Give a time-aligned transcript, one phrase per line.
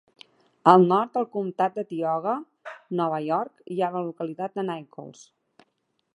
[0.71, 2.33] Al nord, al comtat de Tioga,
[3.01, 5.25] Nova York, hi ha la localitat de Nichols.